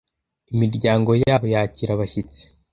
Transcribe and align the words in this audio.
imiryango 0.53 1.11
yabo 1.23 1.45
yakira 1.53 1.91
abashyitsi 1.93 2.43